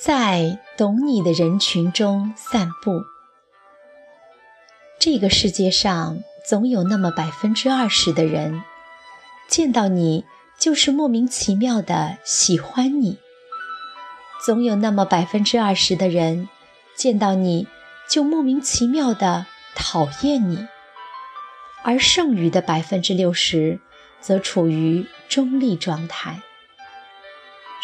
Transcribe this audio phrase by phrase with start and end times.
[0.00, 3.02] 在懂你的人群中散步。
[5.00, 8.62] 这个世界上总有那么百分之二十的人，
[9.48, 10.24] 见到你
[10.56, 13.16] 就是莫名其妙的喜欢你；
[14.46, 16.48] 总有那么百分之二十的人，
[16.94, 17.66] 见到你
[18.08, 20.68] 就莫名其妙的讨厌你；
[21.82, 23.80] 而剩余的百分之六十，
[24.20, 26.40] 则处于中立状态。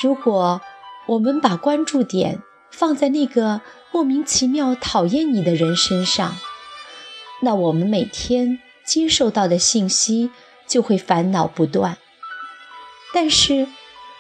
[0.00, 0.60] 如果
[1.06, 3.60] 我们把关注点放在那个
[3.92, 6.36] 莫名其妙讨厌你的人身上，
[7.42, 10.30] 那我们每天接受到的信息
[10.66, 11.98] 就会烦恼不断。
[13.12, 13.68] 但是，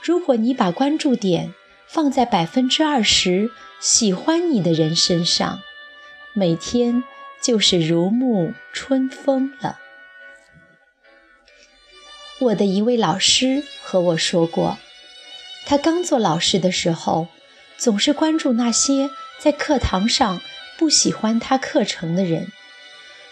[0.02, 1.54] 如果你把关注点
[1.88, 5.60] 放在百分之二十喜欢你的人身上，
[6.32, 7.02] 每天
[7.42, 9.78] 就是如沐春风了。
[12.40, 14.78] 我的一位老师和我说过，
[15.66, 17.28] 他刚做老师的时候，
[17.78, 20.40] 总是关注那些在课堂上
[20.78, 22.52] 不喜欢他课程的人。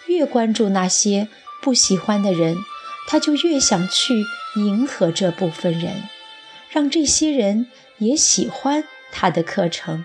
[0.07, 1.29] 越关注那些
[1.61, 2.57] 不喜欢的人，
[3.07, 6.09] 他就越想去迎合这部分人，
[6.69, 7.67] 让这些人
[7.99, 10.03] 也喜欢他的课程。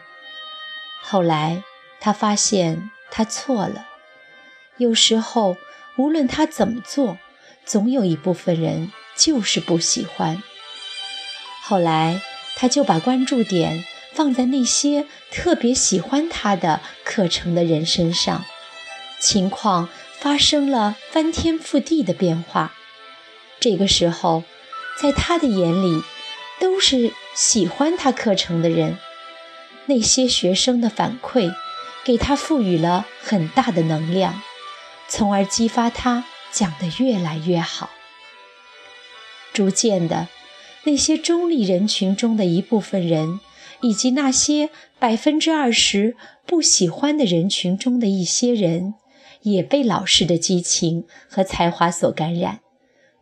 [1.03, 1.65] 后来
[2.01, 3.89] 他发现他错了，
[4.77, 5.57] 有时候
[5.97, 7.19] 无论他怎么做，
[7.65, 10.43] 总有一部分人就是不喜欢。
[11.69, 12.23] 后来
[12.57, 18.47] 他就把关注点放在那些特别喜欢他的课程的人身上。
[19.21, 22.73] 情况发生了翻天覆地的变化。
[23.61, 24.45] 这个时候，
[24.99, 26.03] 在他的眼里，
[26.59, 28.97] 都是喜欢他课程的人。
[29.85, 31.55] 那些学生的反馈，
[32.03, 34.41] 给他赋予了很大的能量，
[35.07, 37.91] 从而激发他讲得越来越好。
[39.53, 40.29] 逐渐的，
[40.89, 43.41] 那些中立人群中的一部分人，
[43.83, 46.17] 以及那些百分之二十
[46.47, 48.95] 不喜欢的人群中的一些人。
[49.43, 52.59] 也被老师的激情和才华所感染，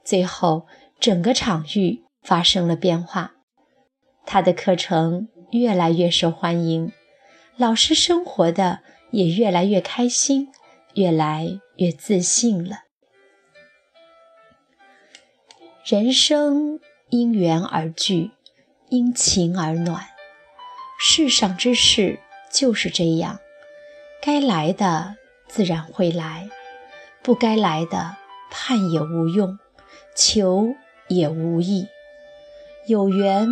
[0.02, 0.66] 最后
[0.98, 3.34] 整个场域发生了变化。
[4.24, 6.90] 他的课程越来越受欢迎，
[7.58, 10.48] 老师生活的也越来越开心，
[10.94, 12.84] 越来越自信了。
[15.84, 16.80] 人生
[17.10, 18.30] 因缘而聚，
[18.88, 20.06] 因情而暖，
[20.98, 22.18] 世上之事
[22.52, 23.40] 就是这样，
[24.22, 25.16] 该来的。
[25.48, 26.50] 自然会来，
[27.22, 28.16] 不该来的
[28.50, 29.60] 盼也无用，
[30.16, 30.74] 求
[31.06, 31.86] 也无益。
[32.88, 33.48] 有缘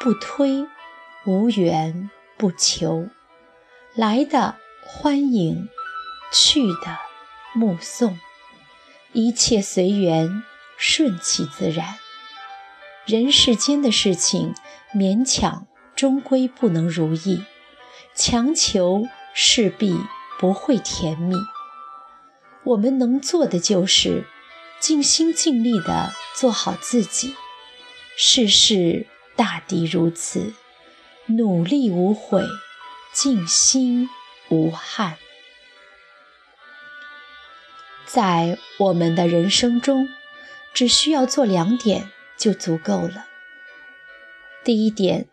[0.00, 0.66] 不推，
[1.24, 3.08] 无缘不求。
[3.94, 5.68] 来的欢迎，
[6.32, 6.98] 去的
[7.54, 8.18] 目送，
[9.12, 10.42] 一切随缘，
[10.76, 11.96] 顺其自然。
[13.06, 14.54] 人世间的事情，
[14.94, 17.44] 勉强终归不能如意，
[18.14, 19.98] 强求势必。
[20.38, 21.34] 不会甜蜜。
[22.62, 24.26] 我们能做的就是
[24.78, 27.34] 尽心尽力地做好自己。
[28.18, 30.52] 世事大抵如此，
[31.24, 32.44] 努力无悔，
[33.14, 34.10] 静心
[34.50, 35.16] 无憾。
[38.04, 40.06] 在我们的人生中，
[40.74, 43.26] 只需要做两点就足够了。
[44.64, 45.26] 第一点，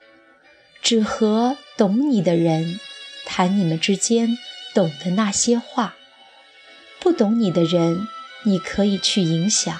[0.81, 2.80] 只和懂你的人
[3.25, 4.38] 谈你们之间。
[4.75, 5.94] 懂的那些话，
[7.00, 8.08] 不懂你的人，
[8.44, 9.80] 你可以去影响，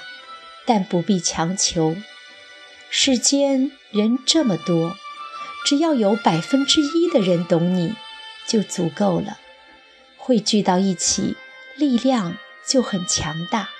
[0.64, 1.96] 但不必强求。
[2.90, 4.94] 世间人这么多，
[5.66, 7.92] 只要有百分之一的人懂你，
[8.46, 9.40] 就足够了。
[10.16, 11.36] 汇聚到一起，
[11.76, 13.70] 力量就很强大。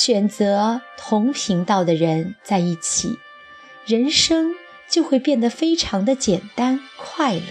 [0.00, 3.18] 选择同频道的人在一起，
[3.84, 4.54] 人生
[4.88, 7.42] 就会变得非常的简单快乐。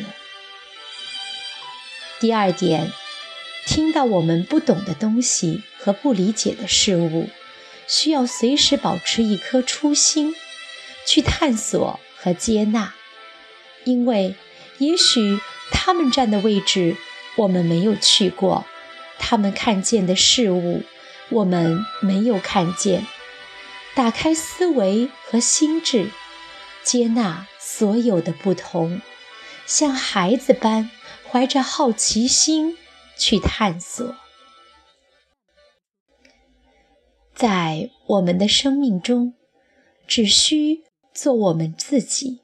[2.21, 2.93] 第二点，
[3.65, 7.27] 听到我们不懂的东西和不理解的事物，
[7.85, 10.33] 需要随时保持一颗初心，
[11.05, 12.93] 去探索和接纳。
[13.83, 14.35] 因为
[14.77, 15.37] 也许
[15.69, 16.95] 他们站的位置
[17.35, 18.65] 我们没有去过，
[19.19, 20.83] 他们看见的事物
[21.29, 23.05] 我们没有看见。
[23.95, 26.11] 打开思维和心智，
[26.83, 29.01] 接纳所有的不同，
[29.65, 30.89] 像孩子般。
[31.29, 32.77] 怀着好奇心
[33.17, 34.15] 去探索，
[37.35, 39.33] 在我们的生命中，
[40.07, 42.39] 只需做我们自己。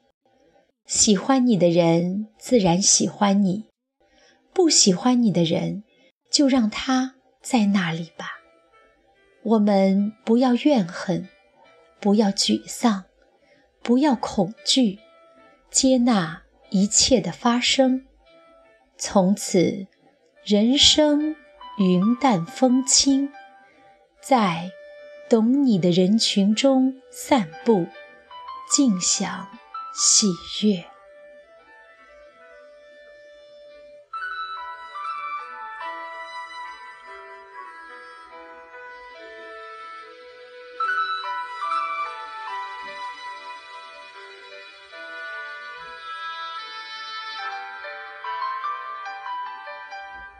[0.84, 3.64] 喜欢你的人自然喜欢你，
[4.52, 5.82] 不喜欢你的人
[6.30, 8.43] 就让他在那里吧。
[9.44, 11.28] 我们不要怨恨，
[12.00, 13.04] 不要沮丧，
[13.82, 14.98] 不要恐惧，
[15.70, 16.42] 接纳。
[16.70, 18.04] 一切的发生，
[18.98, 19.86] 从此
[20.44, 21.36] 人生
[21.78, 23.30] 云淡风轻，
[24.20, 24.72] 在
[25.30, 27.86] 懂你的人群中散步，
[28.68, 29.46] 尽享
[29.94, 30.26] 喜
[30.66, 30.84] 悦。